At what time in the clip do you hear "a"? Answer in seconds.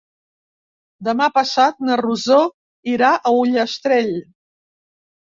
3.29-3.35